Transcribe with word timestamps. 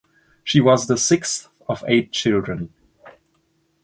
She 0.43 0.59
was 0.59 0.87
the 0.87 0.97
sixth 0.97 1.47
of 1.69 1.83
eight 1.87 2.11
children. 2.11 2.73